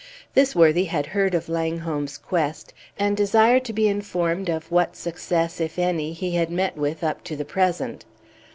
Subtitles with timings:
[0.33, 5.61] This worthy had heard of Langholm's quest, and desired to be informed of what success,
[5.61, 8.03] if any, he had met with up to the present.